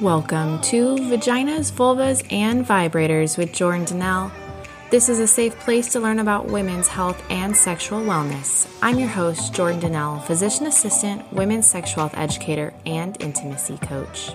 [0.00, 4.32] Welcome to Vaginas, Vulvas, and Vibrators with Jordan D'Nelle.
[4.90, 8.66] This is a safe place to learn about women's health and sexual wellness.
[8.80, 14.30] I'm your host, Jordan D'Nelle, physician assistant, women's sexual health educator, and intimacy coach.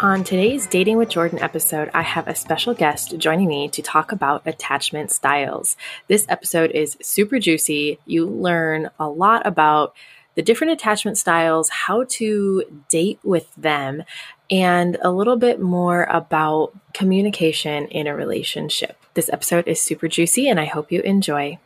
[0.00, 4.10] On today's Dating with Jordan episode, I have a special guest joining me to talk
[4.10, 5.76] about attachment styles.
[6.06, 7.98] This episode is super juicy.
[8.06, 9.94] You learn a lot about
[10.38, 14.04] the different attachment styles, how to date with them,
[14.48, 18.96] and a little bit more about communication in a relationship.
[19.14, 21.58] This episode is super juicy and I hope you enjoy.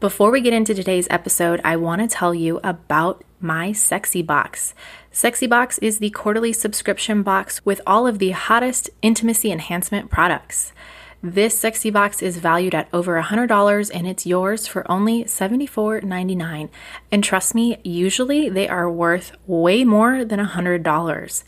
[0.00, 4.72] Before we get into today's episode, I want to tell you about my Sexy Box.
[5.12, 10.72] Sexy Box is the quarterly subscription box with all of the hottest intimacy enhancement products.
[11.20, 16.68] This sexy box is valued at over $100 and it's yours for only $74.99.
[17.10, 21.44] And trust me, usually they are worth way more than $100.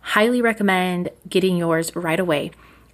[0.00, 2.50] Highly recommend getting yours right away.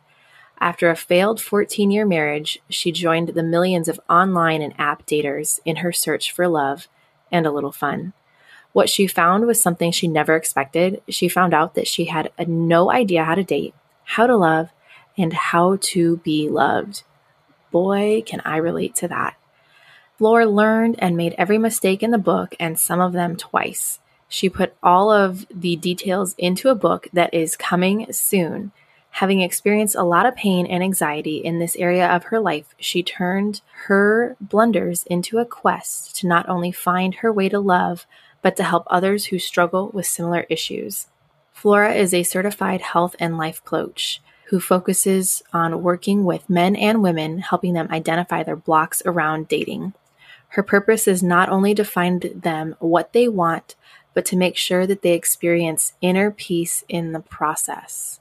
[0.60, 5.60] After a failed 14 year marriage, she joined the millions of online and app daters
[5.66, 6.88] in her search for love
[7.32, 8.14] and a little fun.
[8.74, 11.02] What she found was something she never expected.
[11.10, 13.74] She found out that she had no idea how to date,
[14.04, 14.70] how to love,
[15.18, 17.02] and how to be loved.
[17.74, 19.36] Boy, can I relate to that.
[20.20, 24.00] Flora learned and made every mistake in the book and some of them twice.
[24.30, 28.72] She put all of the details into a book that is coming soon.
[29.18, 33.02] Having experienced a lot of pain and anxiety in this area of her life, she
[33.02, 38.06] turned her blunders into a quest to not only find her way to love,
[38.44, 41.08] but to help others who struggle with similar issues.
[41.52, 44.22] Flora is a certified health and life coach
[44.54, 49.92] who focuses on working with men and women, helping them identify their blocks around dating.
[50.50, 53.74] Her purpose is not only to find them what they want,
[54.14, 58.20] but to make sure that they experience inner peace in the process.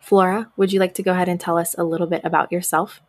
[0.00, 3.00] Flora, would you like to go ahead and tell us a little bit about yourself?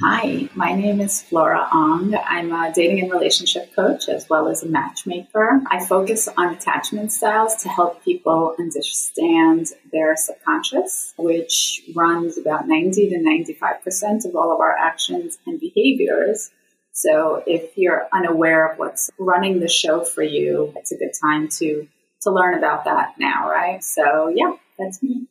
[0.00, 2.14] Hi, my name is Flora Ong.
[2.14, 5.60] I'm a dating and relationship coach as well as a matchmaker.
[5.68, 13.10] I focus on attachment styles to help people understand their subconscious, which runs about 90
[13.10, 16.48] to 95% of all of our actions and behaviors.
[16.92, 21.48] So if you're unaware of what's running the show for you, it's a good time
[21.58, 21.88] to
[22.22, 23.82] to learn about that now, right?
[23.82, 25.26] So yeah, that's me.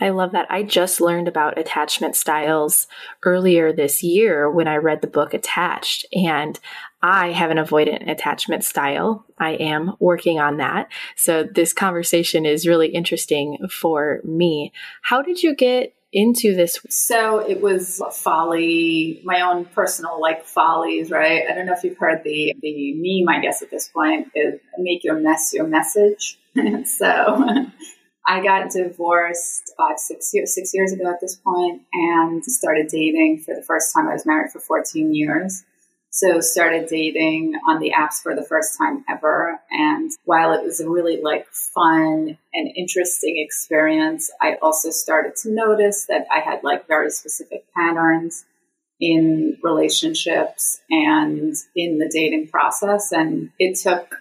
[0.00, 0.50] I love that.
[0.50, 2.88] I just learned about attachment styles
[3.24, 6.58] earlier this year when I read the book Attached, and
[7.02, 9.24] I have an avoidant attachment style.
[9.38, 10.88] I am working on that.
[11.16, 14.72] So this conversation is really interesting for me.
[15.02, 16.78] How did you get into this?
[16.88, 21.44] So it was folly, my own personal like follies, right?
[21.48, 24.60] I don't know if you've heard the the meme, I guess at this point, is
[24.78, 26.38] make your mess your message.
[26.84, 27.66] so
[28.26, 33.42] I got divorced five, six years, six years ago at this point and started dating
[33.44, 34.08] for the first time.
[34.08, 35.64] I was married for 14 years.
[36.14, 39.58] So started dating on the apps for the first time ever.
[39.70, 45.50] And while it was a really like fun and interesting experience, I also started to
[45.50, 48.44] notice that I had like very specific patterns
[49.00, 53.10] in relationships and in the dating process.
[53.10, 54.14] And it took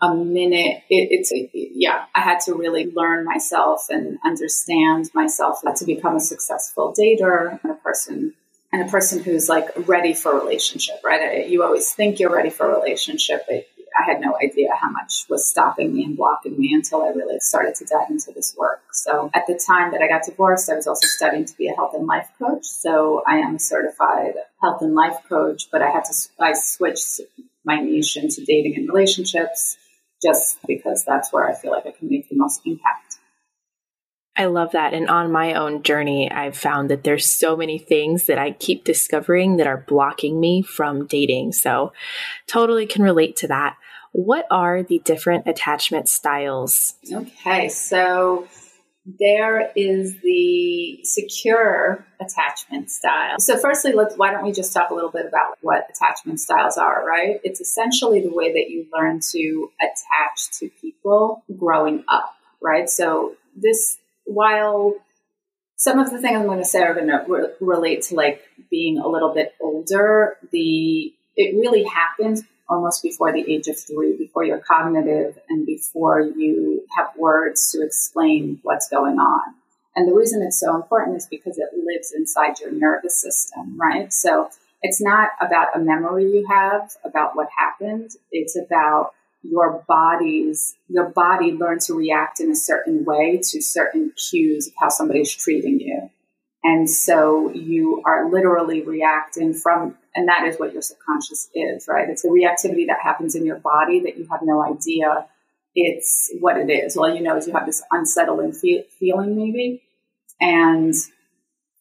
[0.00, 0.82] a minute.
[0.88, 2.04] It, it's yeah.
[2.14, 7.72] I had to really learn myself and understand myself to become a successful dater and
[7.72, 8.34] a person
[8.72, 10.96] and a person who's like ready for a relationship.
[11.04, 11.48] Right?
[11.48, 13.66] You always think you're ready for a relationship, but
[13.98, 17.40] I had no idea how much was stopping me and blocking me until I really
[17.40, 18.82] started to dive into this work.
[18.92, 21.74] So at the time that I got divorced, I was also studying to be a
[21.74, 22.64] health and life coach.
[22.64, 27.20] So I am a certified health and life coach, but I had to I switched
[27.64, 29.76] my niche into dating and relationships
[30.22, 33.18] just because that's where I feel like I can make the most impact.
[34.36, 34.94] I love that.
[34.94, 38.84] And on my own journey, I've found that there's so many things that I keep
[38.84, 41.52] discovering that are blocking me from dating.
[41.52, 41.92] So
[42.46, 43.76] totally can relate to that.
[44.12, 46.94] What are the different attachment styles?
[47.12, 48.46] Okay, so
[49.18, 53.38] there is the secure attachment style.
[53.38, 56.76] So firstly, let's why don't we just talk a little bit about what attachment styles
[56.76, 57.40] are, right?
[57.42, 62.90] It's essentially the way that you learn to attach to people growing up, right?
[62.90, 64.94] So this while
[65.76, 68.42] some of the things I'm going to say are going to re- relate to like
[68.70, 74.16] being a little bit older, the it really happens almost before the age of three,
[74.16, 79.54] before you're cognitive and before you have words to explain what's going on.
[79.96, 84.12] And the reason it's so important is because it lives inside your nervous system, right?
[84.12, 84.50] So
[84.82, 88.10] it's not about a memory you have about what happened.
[88.30, 89.12] It's about
[89.42, 94.72] your body's your body learn to react in a certain way to certain cues of
[94.78, 96.10] how somebody's treating you.
[96.64, 102.08] And so you are literally reacting from, and that is what your subconscious is, right?
[102.08, 105.26] It's a reactivity that happens in your body that you have no idea
[105.74, 106.96] it's what it is.
[106.96, 109.82] All you know is you have this unsettling fe- feeling, maybe,
[110.40, 110.92] and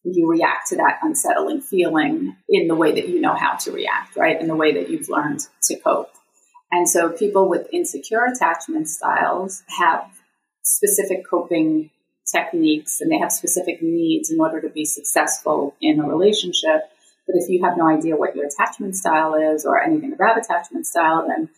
[0.04, 4.16] you react to that unsettling feeling in the way that you know how to react,
[4.16, 4.40] right?
[4.40, 6.12] In the way that you've learned to cope.
[6.72, 10.06] And so people with insecure attachment styles have
[10.64, 11.90] specific coping
[12.32, 16.82] techniques and they have specific needs in order to be successful in a relationship.
[17.28, 20.88] But if you have no idea what your attachment style is or anything about attachment
[20.88, 21.50] style, then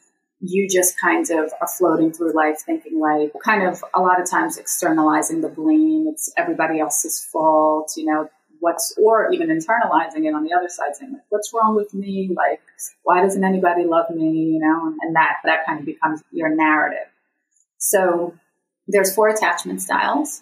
[0.42, 4.30] you just kind of are floating through life thinking like kind of a lot of
[4.30, 6.08] times externalizing the blame.
[6.10, 8.30] It's everybody else's fault, you know,
[8.60, 12.30] what's or even internalizing it on the other side saying like what's wrong with me?
[12.36, 12.62] Like
[13.04, 14.54] why doesn't anybody love me?
[14.54, 17.08] You know and, that that kind of becomes your narrative.
[17.78, 18.34] So
[18.88, 20.42] there's four attachment styles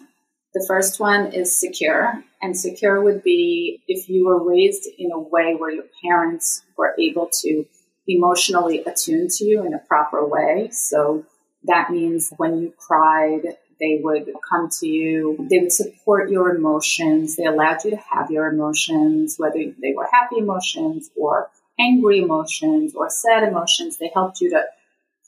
[0.54, 5.18] the first one is secure and secure would be if you were raised in a
[5.18, 7.64] way where your parents were able to
[8.06, 11.24] emotionally attune to you in a proper way so
[11.64, 15.46] that means when you cried they would come to you.
[15.48, 17.36] They would support your emotions.
[17.36, 22.94] They allowed you to have your emotions, whether they were happy emotions or angry emotions
[22.94, 23.98] or sad emotions.
[23.98, 24.64] They helped you to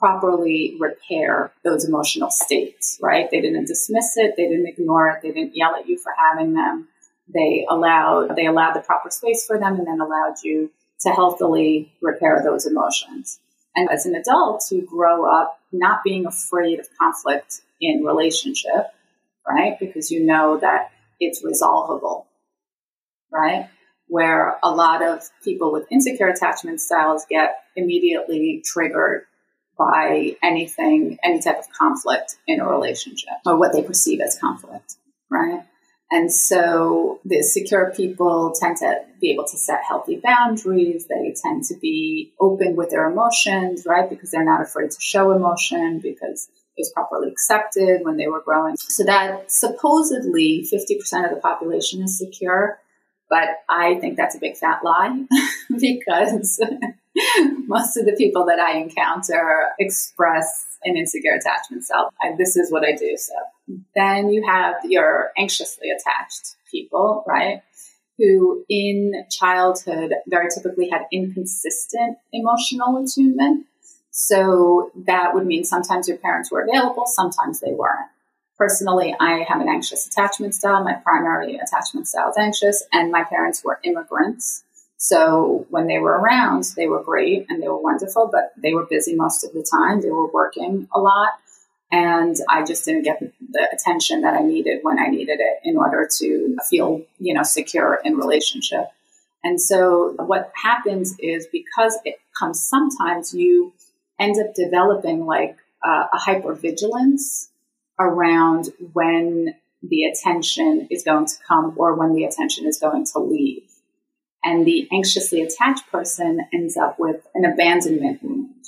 [0.00, 3.30] properly repair those emotional states, right?
[3.30, 4.34] They didn't dismiss it.
[4.36, 5.22] They didn't ignore it.
[5.22, 6.88] They didn't yell at you for having them.
[7.32, 10.70] They allowed, they allowed the proper space for them and then allowed you
[11.02, 13.38] to healthily repair those emotions.
[13.76, 18.86] And as an adult, you grow up not being afraid of conflict in relationship,
[19.46, 19.78] right?
[19.78, 22.26] Because you know that it's resolvable,
[23.32, 23.68] right?
[24.08, 29.26] Where a lot of people with insecure attachment styles get immediately triggered
[29.80, 34.96] by anything, any type of conflict in a relationship or what they perceive as conflict,
[35.30, 35.62] right?
[36.10, 41.06] And so the secure people tend to be able to set healthy boundaries.
[41.06, 44.10] They tend to be open with their emotions, right?
[44.10, 48.42] Because they're not afraid to show emotion because it was properly accepted when they were
[48.42, 48.76] growing.
[48.76, 52.80] So that supposedly 50% of the population is secure,
[53.30, 55.24] but I think that's a big fat lie
[55.70, 56.60] because
[57.66, 62.12] most of the people that I encounter express an insecure attachment style.
[62.20, 63.16] I, this is what I do.
[63.16, 63.34] So
[63.94, 67.62] then you have your anxiously attached people, right?
[68.18, 73.66] Who in childhood very typically had inconsistent emotional attunement.
[74.10, 78.10] So that would mean sometimes your parents were available, sometimes they weren't.
[78.58, 80.84] Personally, I have an anxious attachment style.
[80.84, 84.64] My primary attachment style is anxious, and my parents were immigrants.
[85.02, 88.84] So when they were around, they were great and they were wonderful, but they were
[88.84, 90.02] busy most of the time.
[90.02, 91.30] They were working a lot.
[91.90, 95.78] And I just didn't get the attention that I needed when I needed it in
[95.78, 98.88] order to feel, you know, secure in relationship.
[99.42, 103.72] And so what happens is because it comes sometimes you
[104.18, 107.48] end up developing like uh, a hypervigilance
[107.98, 113.18] around when the attention is going to come or when the attention is going to
[113.18, 113.69] leave.
[114.42, 118.64] And the anxiously attached person ends up with an abandonment wound,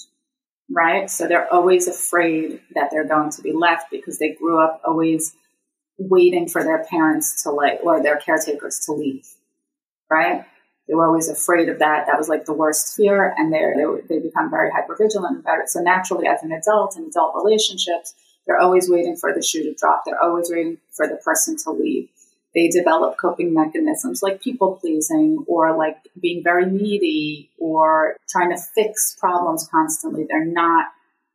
[0.71, 1.11] right?
[1.11, 5.35] So they're always afraid that they're going to be left because they grew up always
[5.99, 9.27] waiting for their parents to like, or their caretakers to leave,
[10.11, 10.45] right?
[10.89, 12.07] they were always afraid of that.
[12.07, 13.65] That was like the worst fear, and they
[14.09, 15.71] they become very hyper vigilant about it.
[15.71, 18.15] So naturally, as an adult in adult relationships,
[18.47, 20.03] they're always waiting for the shoe to drop.
[20.05, 22.09] They're always waiting for the person to leave.
[22.55, 28.63] They develop coping mechanisms like people pleasing or like being very needy or trying to
[28.75, 30.27] fix problems constantly.
[30.29, 30.87] They're not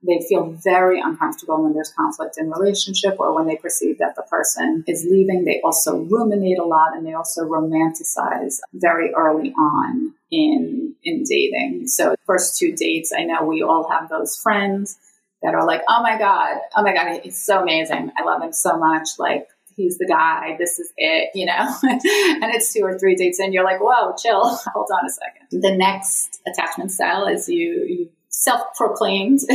[0.06, 4.22] they feel very uncomfortable when there's conflict in relationship or when they perceive that the
[4.24, 5.44] person is leaving.
[5.44, 11.88] They also ruminate a lot and they also romanticize very early on in in dating.
[11.88, 14.98] So first two dates, I know we all have those friends
[15.42, 18.12] that are like, "Oh my god, oh my god, he's so amazing.
[18.18, 19.48] I love him so much." Like
[19.78, 20.58] he's the guy.
[20.60, 21.54] This is it, you know.
[21.84, 23.54] and it's two or three dates in.
[23.54, 24.44] You're like, "Whoa, chill.
[24.74, 25.62] Hold on a second.
[25.62, 29.40] The next attachment style is you you self-proclaimed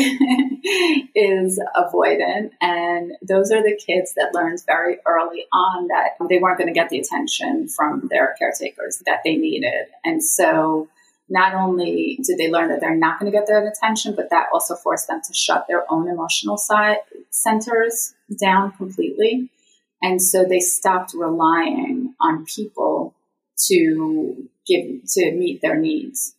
[1.15, 6.59] is avoidant and those are the kids that learned very early on that they weren't
[6.59, 10.89] going to get the attention from their caretakers that they needed and so
[11.29, 14.49] not only did they learn that they're not going to get their attention but that
[14.53, 16.97] also forced them to shut their own emotional side
[17.31, 19.49] centers down completely
[20.03, 23.15] and so they stopped relying on people
[23.57, 26.35] to give to meet their needs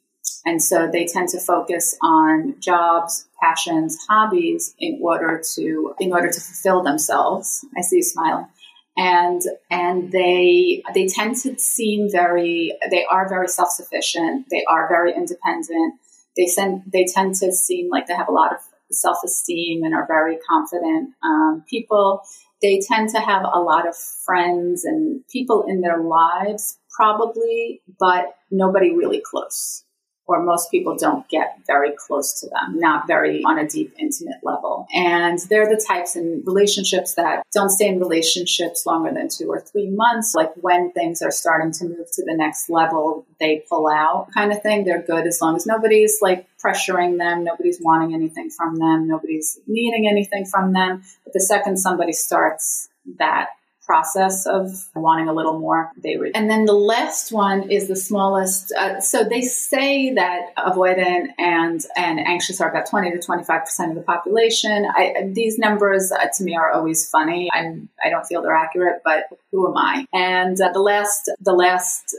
[0.45, 6.29] and so they tend to focus on jobs, passions, hobbies in order to in order
[6.29, 7.65] to fulfill themselves.
[7.77, 8.47] I see you smiling.
[8.97, 9.41] And
[9.71, 14.47] and they they tend to seem very they are very self sufficient.
[14.49, 15.95] They are very independent.
[16.35, 18.59] They send they tend to seem like they have a lot of
[18.91, 22.21] self esteem and are very confident um, people.
[22.63, 28.35] They tend to have a lot of friends and people in their lives, probably, but
[28.49, 29.83] nobody really close
[30.25, 34.37] or most people don't get very close to them, not very on a deep, intimate
[34.41, 34.87] level.
[34.93, 39.59] And they're the types in relationships that don't stay in relationships longer than two or
[39.59, 40.33] three months.
[40.33, 44.51] Like when things are starting to move to the next level, they pull out kind
[44.51, 44.85] of thing.
[44.85, 49.59] They're good as long as nobody's like pressuring them, nobody's wanting anything from them, nobody's
[49.67, 51.03] needing anything from them.
[51.25, 52.87] But the second somebody starts
[53.19, 53.49] that
[53.85, 56.31] process of wanting a little more, they would.
[56.35, 58.73] And then the last one is the smallest.
[58.77, 63.91] Uh, so they say that avoidant and and anxious are about 20 to 25 percent
[63.91, 64.87] of the population.
[64.89, 67.49] I, these numbers uh, to me are always funny.
[67.53, 70.07] I'm I don't feel they're accurate, but who am I?
[70.13, 72.15] And uh, the last the last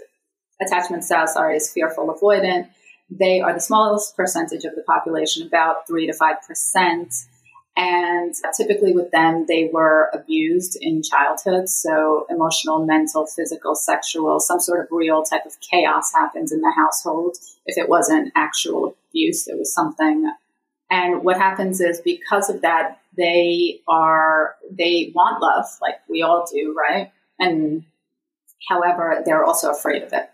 [0.60, 2.68] attachment style, sorry, is fearful avoidant.
[3.10, 7.14] They are the smallest percentage of the population, about three to five percent.
[7.76, 11.68] And typically with them, they were abused in childhood.
[11.68, 16.72] So emotional, mental, physical, sexual, some sort of real type of chaos happens in the
[16.76, 17.36] household.
[17.66, 20.30] If it wasn't actual abuse, it was something.
[20.90, 26.46] And what happens is because of that, they are, they want love, like we all
[26.52, 27.10] do, right?
[27.40, 27.84] And
[28.68, 30.30] however, they're also afraid of it.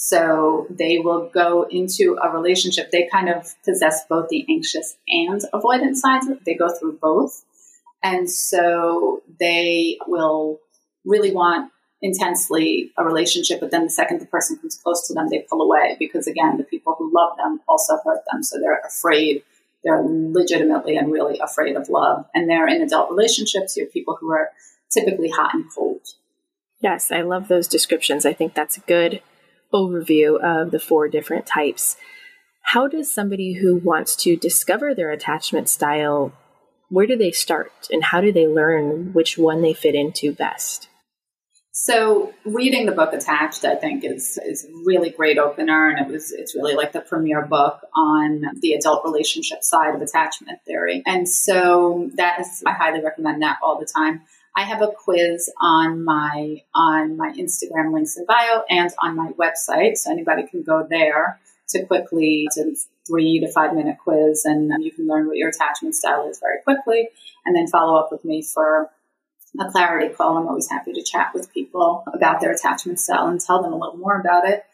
[0.00, 2.92] So they will go into a relationship.
[2.92, 6.28] They kind of possess both the anxious and avoidant sides.
[6.46, 7.44] They go through both.
[8.00, 10.60] And so they will
[11.04, 15.30] really want intensely a relationship, but then the second the person comes close to them,
[15.30, 18.44] they pull away because again, the people who love them also hurt them.
[18.44, 19.42] So they're afraid.
[19.82, 22.24] They're legitimately and really afraid of love.
[22.32, 23.76] And they're in adult relationships.
[23.76, 24.50] You have people who are
[24.92, 26.02] typically hot and cold.
[26.80, 28.24] Yes, I love those descriptions.
[28.24, 29.22] I think that's good
[29.72, 31.96] overview of the four different types.
[32.62, 36.32] How does somebody who wants to discover their attachment style,
[36.90, 40.88] where do they start and how do they learn which one they fit into best?
[41.80, 46.12] So reading the book Attached, I think is is a really great opener, and it
[46.12, 51.04] was it's really like the premier book on the adult relationship side of attachment theory.
[51.06, 54.22] And so that is I highly recommend that all the time.
[54.58, 59.30] I have a quiz on my on my Instagram links in bio and on my
[59.38, 61.38] website, so anybody can go there
[61.68, 62.62] to quickly a
[63.06, 66.60] three to five minute quiz, and you can learn what your attachment style is very
[66.64, 67.08] quickly,
[67.46, 68.90] and then follow up with me for
[69.60, 70.36] a clarity call.
[70.36, 73.78] I'm always happy to chat with people about their attachment style and tell them a
[73.78, 74.64] little more about it.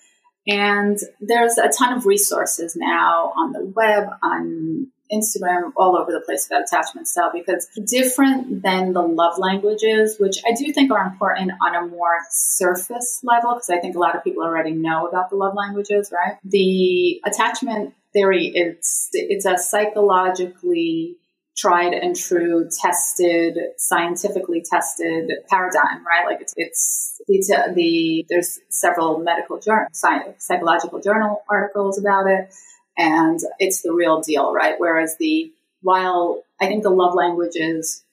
[0.46, 6.20] And there's a ton of resources now on the web, on Instagram all over the
[6.20, 11.04] place about attachment style because different than the love languages, which I do think are
[11.06, 15.06] important on a more surface level, because I think a lot of people already know
[15.06, 16.38] about the love languages, right?
[16.44, 21.16] The attachment theory, it's, it's a psychologically
[21.56, 26.26] tried and true, tested, scientifically tested paradigm, right?
[26.26, 32.52] Like it's, it's, uh, the, there's several medical journal, psychological journal articles about it
[32.96, 34.74] and it's the real deal, right?
[34.78, 38.04] Whereas the, while I think the love languages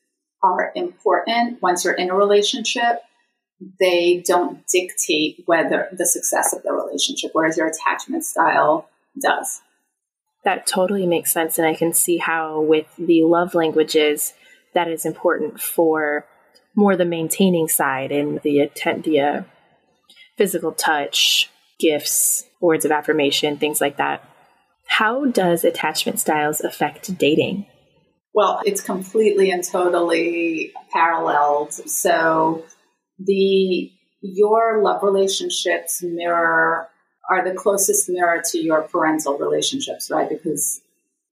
[0.44, 3.02] are important once you're in a relationship,
[3.80, 8.90] they don't dictate whether the success of the relationship, whereas your attachment style
[9.22, 9.62] does.
[10.44, 11.60] That totally makes sense.
[11.60, 14.34] And I can see how, with the love languages,
[14.74, 16.26] that is important for
[16.74, 18.72] more the maintaining side and the
[19.04, 19.44] the uh,
[20.38, 24.28] physical touch, gifts, words of affirmation, things like that.
[24.92, 27.66] How does attachment styles affect dating?
[28.34, 31.72] Well, it's completely and totally paralleled.
[31.72, 32.66] So
[33.18, 33.90] the
[34.22, 36.90] your love relationships mirror
[37.30, 40.28] are the closest mirror to your parental relationships, right?
[40.28, 40.82] Because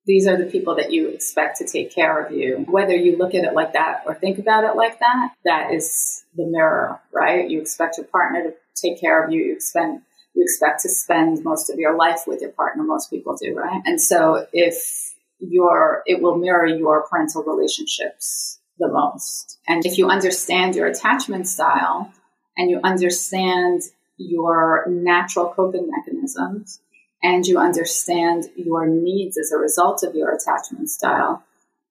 [0.05, 2.65] these are the people that you expect to take care of you.
[2.69, 6.23] Whether you look at it like that or think about it like that, that is
[6.33, 7.49] the mirror, right?
[7.49, 9.43] You expect your partner to take care of you.
[9.43, 9.99] You expect
[10.33, 12.83] you expect to spend most of your life with your partner.
[12.83, 13.81] Most people do, right?
[13.85, 19.59] And so if your it will mirror your parental relationships the most.
[19.67, 22.11] And if you understand your attachment style
[22.57, 23.83] and you understand
[24.17, 26.79] your natural coping mechanisms
[27.21, 31.43] and you understand your needs as a result of your attachment style,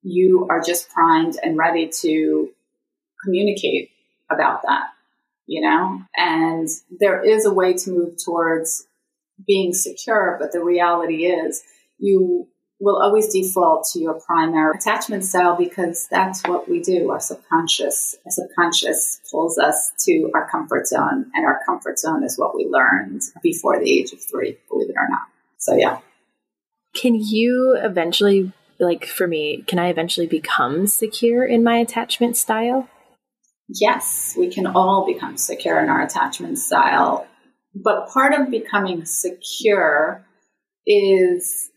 [0.03, 2.51] you are just primed and ready to
[3.25, 3.91] communicate
[4.31, 4.85] about that,
[5.49, 6.03] you know?
[6.17, 6.69] And
[7.01, 8.87] there is a way to move towards
[9.45, 11.63] being secure, but the reality is
[11.99, 12.47] you
[12.81, 17.11] will always default to your primary attachment style because that's what we do.
[17.11, 22.39] Our subconscious, our subconscious pulls us to our comfort zone, and our comfort zone is
[22.39, 25.27] what we learned before the age of three, believe it or not.
[25.57, 25.99] So, yeah.
[26.95, 32.89] Can you eventually, like for me, can I eventually become secure in my attachment style?
[33.69, 37.27] Yes, we can all become secure in our attachment style.
[37.75, 40.25] But part of becoming secure
[40.87, 41.71] is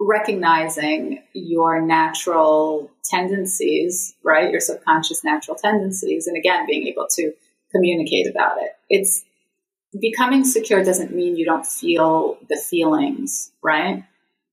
[0.00, 4.50] recognizing your natural tendencies, right?
[4.50, 6.26] Your subconscious natural tendencies.
[6.26, 7.32] And again, being able to
[7.72, 8.70] communicate about it.
[8.88, 9.24] It's
[10.00, 14.04] becoming secure doesn't mean you don't feel the feelings, right?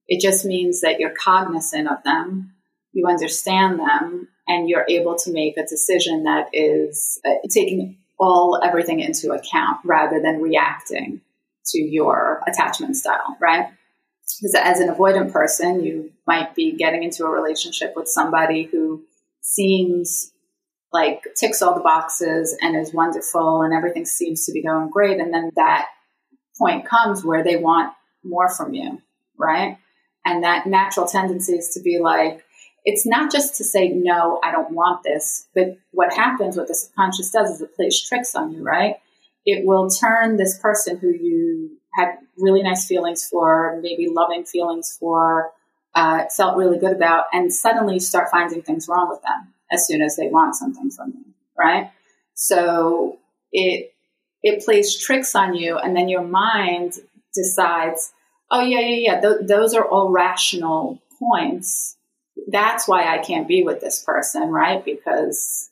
[0.08, 2.54] It just means that you're cognizant of them,
[2.92, 8.60] you understand them, and you're able to make a decision that is uh, taking all
[8.62, 11.20] everything into account rather than reacting
[11.66, 13.68] to your attachment style, right?
[14.40, 19.02] Because as an avoidant person, you might be getting into a relationship with somebody who
[19.40, 20.30] seems
[20.92, 25.20] like ticks all the boxes and is wonderful and everything seems to be going great.
[25.20, 25.88] And then that
[26.56, 29.02] point comes where they want more from you,
[29.36, 29.78] right?
[30.24, 32.43] And that natural tendency is to be like,
[32.84, 36.74] it's not just to say, no, I don't want this, but what happens, what the
[36.74, 38.96] subconscious does is it plays tricks on you, right?
[39.46, 44.96] It will turn this person who you had really nice feelings for, maybe loving feelings
[44.98, 45.52] for,
[45.94, 50.02] uh, felt really good about, and suddenly start finding things wrong with them as soon
[50.02, 51.24] as they want something from you,
[51.58, 51.90] right?
[52.34, 53.18] So
[53.52, 53.92] it
[54.42, 56.94] it plays tricks on you, and then your mind
[57.32, 58.12] decides,
[58.50, 61.96] oh yeah, yeah, yeah, th- those are all rational points.
[62.46, 64.84] That's why I can't be with this person, right?
[64.84, 65.70] Because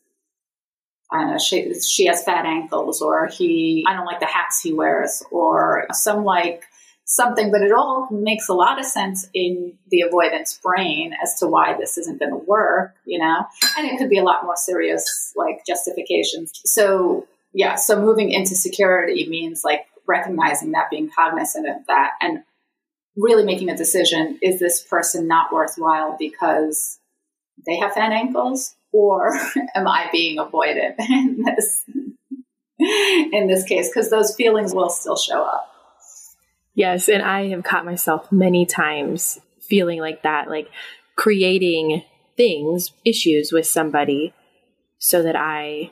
[1.10, 4.62] I don't know, she, she has fat ankles, or he, I don't like the hats
[4.62, 6.64] he wears, or some like
[7.04, 11.46] something, but it all makes a lot of sense in the avoidance brain as to
[11.46, 13.44] why this isn't going to work, you know?
[13.76, 16.52] And it could be a lot more serious, like justifications.
[16.64, 22.42] So, yeah, so moving into security means like recognizing that, being cognizant of that, and
[23.16, 26.98] really making a decision is this person not worthwhile because
[27.66, 28.74] they have fat ankles?
[28.92, 29.34] Or
[29.74, 31.84] am I being avoided in this?
[33.32, 35.68] in this case, because those feelings will still show up.
[36.74, 40.68] Yes, and I have caught myself many times feeling like that, like
[41.16, 42.02] creating
[42.36, 44.32] things, issues with somebody
[44.98, 45.90] so that I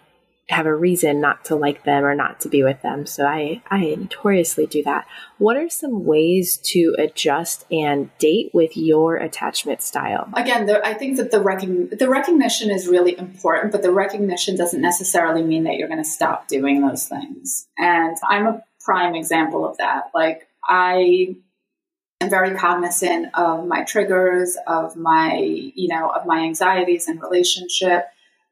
[0.50, 3.06] have a reason not to like them or not to be with them.
[3.06, 5.06] So I, I notoriously do that.
[5.38, 10.28] What are some ways to adjust and date with your attachment style?
[10.34, 14.56] Again, the, I think that the, recon, the recognition is really important, but the recognition
[14.56, 17.68] doesn't necessarily mean that you're going to stop doing those things.
[17.78, 20.10] And I'm a prime example of that.
[20.14, 21.36] Like I
[22.20, 28.06] am very cognizant of my triggers, of my, you know, of my anxieties and relationship.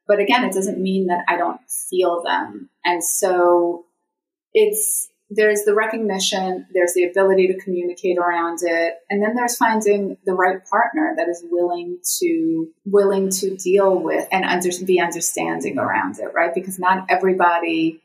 [0.09, 2.47] But again, it doesn't mean that I don't feel them.
[2.47, 2.65] Mm-hmm.
[2.85, 3.85] And so
[4.55, 10.17] it's, there's the recognition, there's the ability to communicate around it, and then there's finding
[10.25, 15.79] the right partner that is willing to willing to deal with and under, be understanding
[15.79, 16.55] around it, right?
[16.55, 18.01] Because not everybody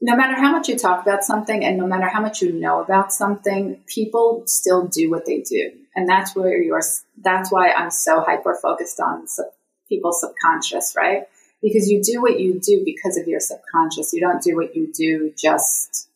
[0.00, 2.80] no matter how much you talk about something and no matter how much you know
[2.80, 5.72] about something, people still do what they do.
[5.96, 6.82] And that's where you're,
[7.20, 9.46] that's why I'm so hyper focused on sub,
[9.88, 11.24] people's subconscious, right?
[11.62, 14.12] Because you do what you do because of your subconscious.
[14.12, 16.08] You don't do what you do just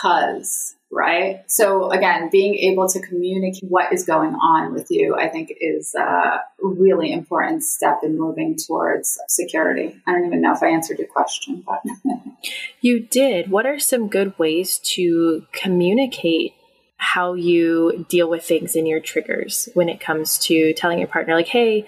[0.00, 1.44] cause right?
[1.48, 5.94] So again, being able to communicate what is going on with you, I think is
[5.94, 10.00] a really important step in moving towards security.
[10.06, 11.82] I don't even know if I answered your question, but
[12.80, 13.50] you did.
[13.50, 16.54] What are some good ways to communicate
[16.96, 21.34] how you deal with things in your triggers when it comes to telling your partner
[21.34, 21.86] like, "Hey,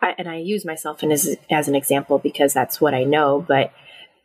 [0.00, 3.72] I, and I use myself as, as an example because that's what I know, but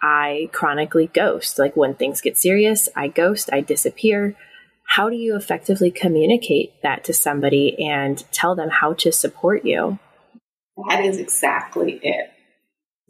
[0.02, 1.58] I chronically ghost.
[1.58, 4.36] Like when things get serious, I ghost, I disappear.
[4.86, 9.98] How do you effectively communicate that to somebody and tell them how to support you?
[10.90, 12.33] That is exactly it.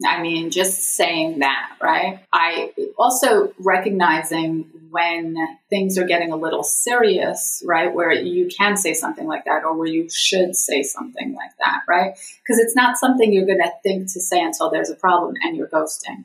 [0.04, 2.20] I mean, just saying that, right?
[2.32, 5.36] I also recognizing when
[5.70, 7.94] things are getting a little serious, right?
[7.94, 11.82] Where you can say something like that or where you should say something like that,
[11.88, 12.14] right?
[12.14, 15.56] Because it's not something you're going to think to say until there's a problem and
[15.56, 16.24] you're ghosting.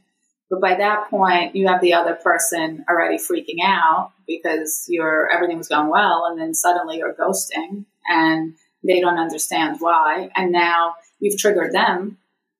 [0.49, 5.59] But by that point, you have the other person already freaking out because you're everything
[5.59, 10.95] was going well, and then suddenly you're ghosting, and they don't understand why, and now
[11.19, 12.17] you've triggered them,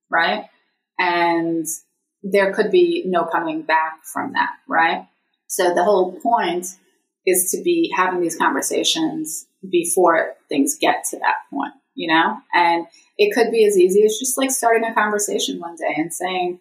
[0.09, 0.45] right?
[0.99, 1.65] And
[2.21, 5.07] there could be no coming back from that, right?
[5.47, 6.67] So the whole point
[7.25, 12.37] is to be having these conversations before things get to that point, you know?
[12.53, 12.85] And
[13.17, 16.59] it could be as easy as just like starting a conversation one day and saying,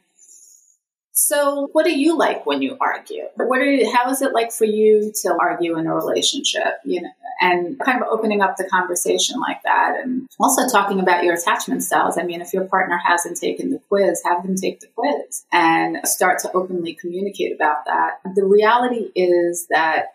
[1.20, 3.24] so, what do you like when you argue?
[3.35, 6.74] What are how is it like for you to argue in a relationship?
[6.85, 11.24] You know, and kind of opening up the conversation like that, and also talking about
[11.24, 12.18] your attachment styles.
[12.18, 16.07] I mean, if your partner hasn't taken the quiz, have them take the quiz and
[16.07, 18.20] start to openly communicate about that.
[18.37, 20.14] The reality is that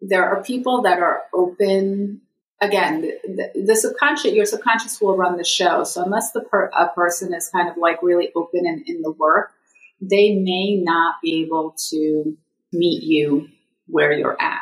[0.00, 2.22] there are people that are open
[2.62, 5.84] again, the, the, subconscious, your subconscious will run the show.
[5.84, 9.10] So unless the per, a person is kind of like really open and in the
[9.10, 9.52] work,
[10.00, 12.36] they may not be able to
[12.72, 13.48] meet you
[13.86, 14.60] where you're at.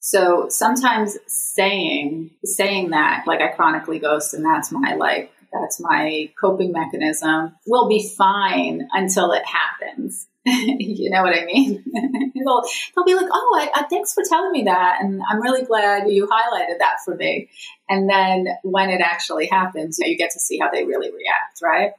[0.00, 6.30] So sometimes saying saying that, like I chronically ghost, and that's my like that's my
[6.40, 10.26] coping mechanism, will be fine until it happens.
[10.44, 11.84] you know what I mean?
[12.34, 12.62] they'll,
[12.96, 16.10] they'll be like, "Oh, I, I, thanks for telling me that, and I'm really glad
[16.10, 17.48] you highlighted that for me."
[17.88, 21.10] And then when it actually happens, you, know, you get to see how they really
[21.10, 21.92] react, right?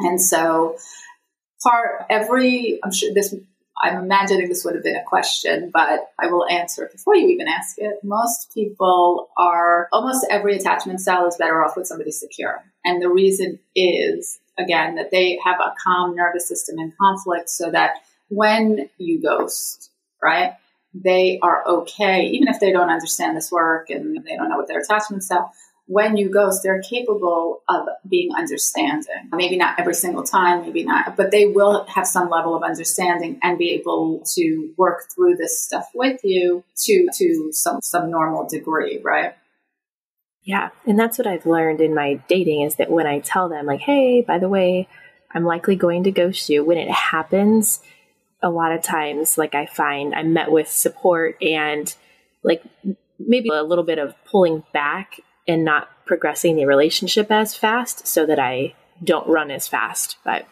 [0.00, 0.76] And so
[1.64, 3.34] part every i'm sure this
[3.82, 7.28] i'm imagining this would have been a question but i will answer it before you
[7.28, 7.98] even ask it.
[8.02, 12.62] Most people are almost every attachment style is better off with somebody secure.
[12.84, 17.70] And the reason is again that they have a calm nervous system in conflict so
[17.70, 17.96] that
[18.28, 19.90] when you ghost
[20.22, 20.54] right
[20.94, 24.68] they are okay even if they don't understand this work and they don't know what
[24.68, 25.52] their attachment style
[25.86, 29.28] when you ghost, they're capable of being understanding.
[29.32, 33.38] Maybe not every single time, maybe not, but they will have some level of understanding
[33.42, 38.48] and be able to work through this stuff with you to to some some normal
[38.48, 39.34] degree, right?
[40.42, 43.66] Yeah, and that's what I've learned in my dating is that when I tell them
[43.66, 44.88] like, "Hey, by the way,
[45.32, 47.80] I'm likely going to ghost you," when it happens,
[48.42, 51.94] a lot of times like I find I'm met with support and
[52.42, 52.62] like
[53.18, 58.26] maybe a little bit of pulling back and not progressing the relationship as fast so
[58.26, 60.18] that I don't run as fast.
[60.24, 60.46] But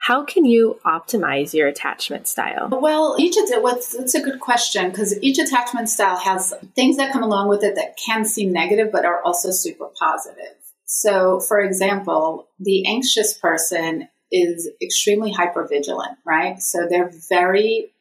[0.00, 2.68] how can you optimize your attachment style?
[2.70, 7.22] Well, each what's it's a good question because each attachment style has things that come
[7.22, 10.56] along with it that can seem negative but are also super positive.
[10.86, 16.60] So, for example, the anxious person is extremely hypervigilant, right?
[16.60, 17.92] So they're very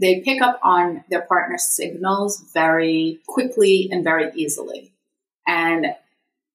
[0.00, 4.94] they pick up on their partner's signals very quickly and very easily
[5.46, 5.86] and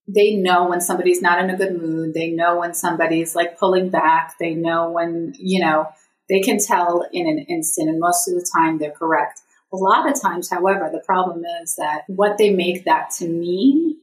[0.07, 2.13] they know when somebody's not in a good mood.
[2.13, 4.35] They know when somebody's like pulling back.
[4.39, 5.87] They know when, you know,
[6.29, 9.41] they can tell in an instant, and most of the time they're correct.
[9.73, 13.97] A lot of times, however, the problem is that what they make that to mean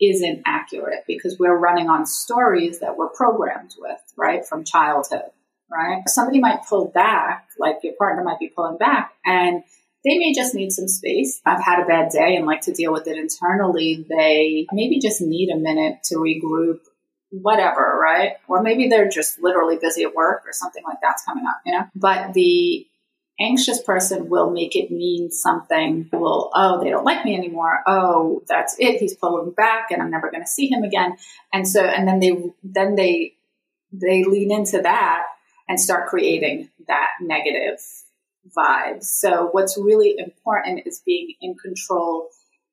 [0.00, 5.30] isn't accurate because we're running on stories that we're programmed with, right, from childhood,
[5.70, 6.02] right?
[6.06, 9.62] Somebody might pull back, like your partner might be pulling back, and
[10.06, 11.40] they may just need some space.
[11.44, 14.06] I've had a bad day and like to deal with it internally.
[14.08, 16.78] They maybe just need a minute to regroup,
[17.30, 18.34] whatever, right?
[18.46, 21.72] Or maybe they're just literally busy at work or something like that's coming up, you
[21.72, 21.86] know?
[21.96, 22.86] But the
[23.40, 26.08] anxious person will make it mean something.
[26.12, 27.80] Will, oh, they don't like me anymore.
[27.88, 29.00] Oh, that's it.
[29.00, 31.16] He's pulling back and I'm never going to see him again.
[31.52, 33.34] And so, and then they, then they,
[33.90, 35.24] they lean into that
[35.68, 37.80] and start creating that negative
[38.56, 39.04] vibes.
[39.04, 42.28] So what's really important is being in control.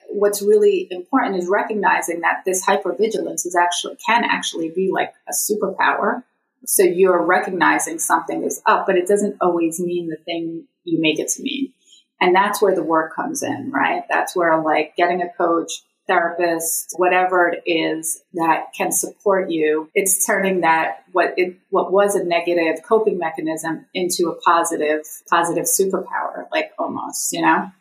[0.10, 5.34] What's really important is recognizing that this hypervigilance is actually can actually be like a
[5.34, 6.24] superpower.
[6.66, 11.20] So you're recognizing something is up, but it doesn't always mean the thing you make
[11.20, 11.74] it to mean.
[12.22, 14.04] And that's where the work comes in, right?
[14.10, 20.26] That's where like getting a coach, therapist, whatever it is that can support you, it's
[20.26, 26.46] turning that what it what was a negative coping mechanism into a positive positive superpower,
[26.52, 27.72] like almost, you know.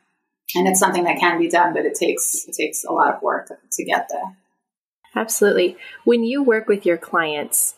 [0.55, 3.23] And it's something that can be done, but it takes it takes a lot of
[3.23, 4.37] work to, to get there.
[5.15, 5.77] Absolutely.
[6.05, 7.75] When you work with your clients,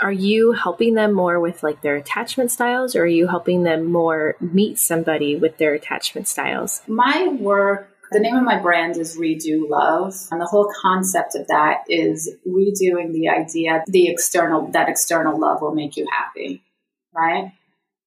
[0.00, 3.90] are you helping them more with like their attachment styles or are you helping them
[3.90, 6.82] more meet somebody with their attachment styles?
[6.86, 10.14] My work the name of my brand is Redo Love.
[10.30, 15.60] And the whole concept of that is redoing the idea the external that external love
[15.60, 16.62] will make you happy.
[17.14, 17.52] Right?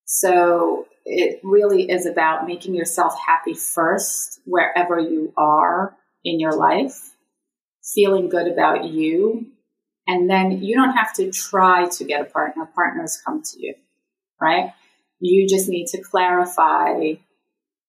[0.05, 7.15] So it really is about making yourself happy first wherever you are in your life,
[7.83, 9.47] feeling good about you,
[10.07, 12.69] and then you don't have to try to get a partner.
[12.75, 13.75] Partners come to you,
[14.39, 14.73] right?
[15.19, 17.13] You just need to clarify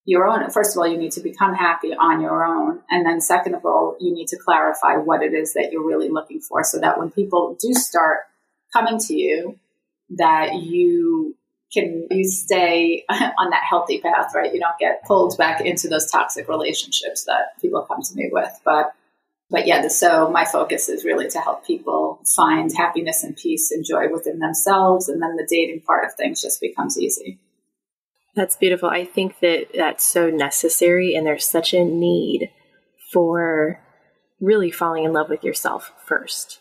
[0.05, 0.51] your own.
[0.51, 2.81] First of all, you need to become happy on your own.
[2.91, 6.09] And then second of all, you need to clarify what it is that you're really
[6.09, 8.21] looking for so that when people do start
[8.73, 9.59] coming to you,
[10.11, 11.37] that you
[11.73, 14.53] can you stay on that healthy path, right?
[14.53, 18.61] You don't get pulled back into those toxic relationships that people come to me with.
[18.65, 18.93] But
[19.51, 23.85] but yeah, so my focus is really to help people find happiness and peace and
[23.85, 27.39] joy within themselves, and then the dating part of things just becomes easy.
[28.35, 28.89] That's beautiful.
[28.89, 32.51] I think that that's so necessary, and there's such a need
[33.13, 33.81] for
[34.41, 36.59] really falling in love with yourself first.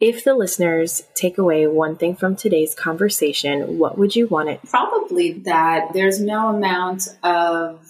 [0.00, 4.60] If the listeners take away one thing from today's conversation, what would you want it?
[4.68, 7.80] Probably that there's no amount of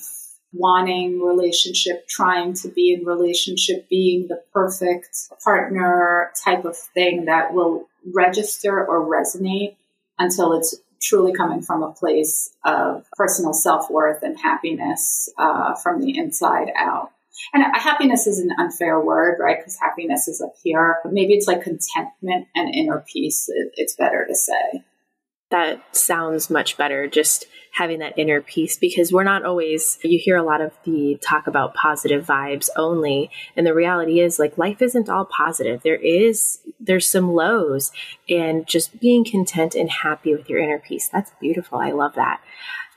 [0.55, 5.11] wanting relationship, trying to be in relationship, being the perfect
[5.45, 9.77] partner type of thing that will register or resonate
[10.19, 16.01] until it's truly coming from a place of personal self worth and happiness uh, from
[16.01, 17.13] the inside out.
[17.55, 19.59] And happiness is an unfair word, right?
[19.59, 20.97] Because happiness is up here.
[21.05, 23.49] Maybe it's like contentment and inner peace.
[23.49, 24.85] It, it's better to say
[25.51, 30.37] that sounds much better just having that inner peace because we're not always you hear
[30.37, 34.83] a lot of the talk about positive vibes only and the reality is like life
[34.83, 35.83] isn't all positive.
[35.83, 37.93] There is there's some lows
[38.29, 41.79] and just being content and happy with your inner peace that's beautiful.
[41.79, 42.41] I love that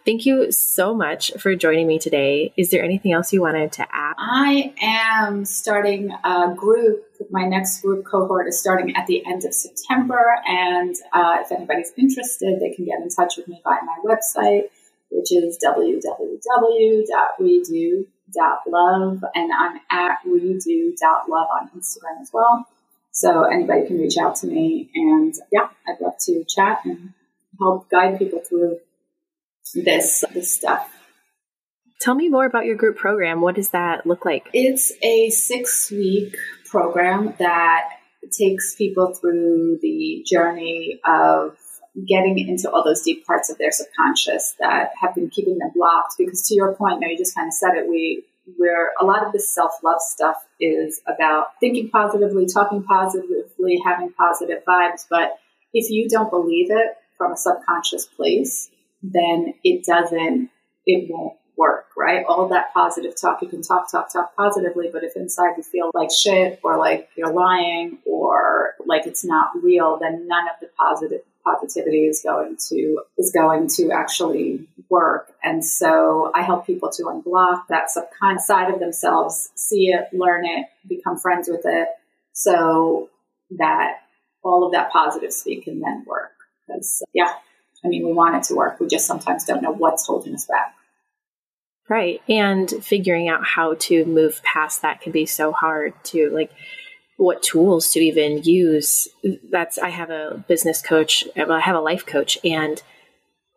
[0.03, 2.53] Thank you so much for joining me today.
[2.57, 4.15] Is there anything else you wanted to add?
[4.17, 7.05] I am starting a group.
[7.29, 10.37] My next group cohort is starting at the end of September.
[10.47, 14.69] And uh, if anybody's interested, they can get in touch with me via my website,
[15.11, 16.43] which is www.redo.love.
[19.35, 22.65] And I'm at redo.love on Instagram as well.
[23.11, 24.89] So anybody can reach out to me.
[24.95, 27.13] And yeah, I'd love to chat and
[27.59, 28.79] help guide people through
[29.73, 30.87] this this stuff.
[32.01, 33.41] Tell me more about your group program.
[33.41, 34.49] What does that look like?
[34.53, 37.89] It's a six week program that
[38.37, 41.55] takes people through the journey of
[42.07, 46.15] getting into all those deep parts of their subconscious that have been keeping them blocked.
[46.17, 48.23] Because to your point, now you just kind of said it, we
[48.57, 54.11] where a lot of this self love stuff is about thinking positively, talking positively, having
[54.13, 55.05] positive vibes.
[55.07, 55.37] But
[55.73, 58.70] if you don't believe it from a subconscious place,
[59.03, 60.49] then it doesn't,
[60.85, 62.25] it won't work, right?
[62.27, 65.91] All that positive talk, you can talk, talk, talk positively, but if inside you feel
[65.93, 70.69] like shit or like you're lying or like it's not real, then none of the
[70.77, 75.31] positive positivity is going to is going to actually work.
[75.43, 80.45] And so I help people to unblock that subconscious side of themselves, see it, learn
[80.45, 81.87] it, become friends with it,
[82.33, 83.09] so
[83.57, 83.99] that
[84.43, 86.31] all of that positive speak can then work.
[86.67, 87.33] Because yeah,
[87.83, 88.79] I mean, we want it to work.
[88.79, 90.75] We just sometimes don't know what's holding us back.
[91.89, 92.21] Right.
[92.29, 96.51] And figuring out how to move past that can be so hard to like
[97.17, 99.07] what tools to even use.
[99.49, 102.81] That's, I have a business coach, I have a life coach, and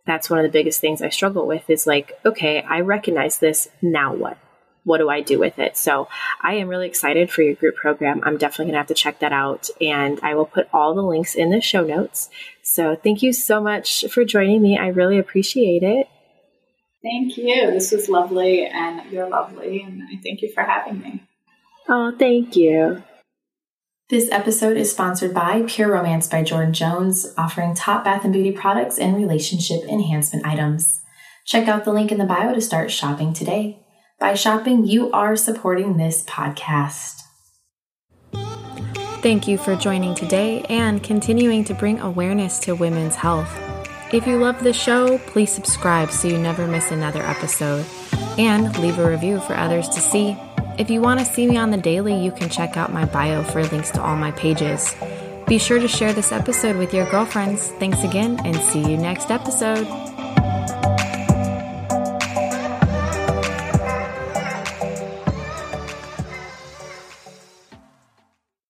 [0.07, 3.69] that's one of the biggest things I struggle with is like, okay, I recognize this.
[3.81, 4.39] Now what?
[4.85, 5.77] what do I do with it?
[5.77, 6.09] So
[6.41, 8.21] I am really excited for your group program.
[8.23, 9.71] I'm definitely going to have to check that out.
[9.81, 12.29] And I will put all the links in the show notes.
[12.75, 14.77] So thank you so much for joining me.
[14.77, 16.09] I really appreciate it.
[17.05, 17.71] Thank you.
[17.71, 19.83] This was lovely, and you're lovely.
[19.83, 21.23] And I thank you for having me.
[21.89, 23.05] Oh, thank you.
[24.11, 28.51] This episode is sponsored by Pure Romance by Jordan Jones, offering top bath and beauty
[28.51, 31.01] products and relationship enhancement items.
[31.47, 33.87] Check out the link in the bio to start shopping today.
[34.19, 37.24] By shopping, you are supporting this podcast.
[39.25, 43.51] Thank you for joining today and continuing to bring awareness to women's health.
[44.13, 47.87] If you love the show, please subscribe so you never miss another episode
[48.37, 50.37] and leave a review for others to see.
[50.77, 53.43] If you want to see me on the daily, you can check out my bio
[53.45, 54.95] for links to all my pages.
[55.49, 57.69] Be sure to share this episode with your girlfriends.
[57.79, 59.87] Thanks again and see you next episode.